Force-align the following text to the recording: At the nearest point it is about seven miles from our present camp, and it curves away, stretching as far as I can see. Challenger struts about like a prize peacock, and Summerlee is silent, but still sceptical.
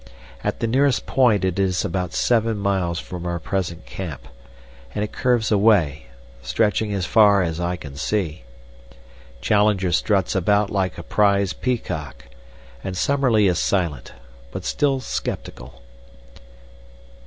At 0.43 0.61
the 0.61 0.65
nearest 0.65 1.05
point 1.05 1.45
it 1.45 1.59
is 1.59 1.85
about 1.85 2.11
seven 2.15 2.57
miles 2.57 2.97
from 2.99 3.23
our 3.27 3.37
present 3.37 3.85
camp, 3.85 4.27
and 4.95 5.03
it 5.03 5.11
curves 5.11 5.51
away, 5.51 6.07
stretching 6.41 6.91
as 6.91 7.05
far 7.05 7.43
as 7.43 7.59
I 7.59 7.75
can 7.75 7.95
see. 7.95 8.43
Challenger 9.41 9.91
struts 9.91 10.33
about 10.33 10.71
like 10.71 10.97
a 10.97 11.03
prize 11.03 11.53
peacock, 11.53 12.25
and 12.83 12.97
Summerlee 12.97 13.45
is 13.47 13.59
silent, 13.59 14.13
but 14.51 14.65
still 14.65 15.01
sceptical. 15.01 15.83